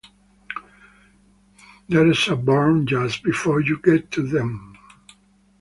There's 1.87 2.27
a 2.27 2.35
barn 2.35 2.87
just 2.87 3.21
before 3.21 3.61
you 3.61 3.79
get 3.79 4.09
to 4.13 4.23
them. 4.23 4.75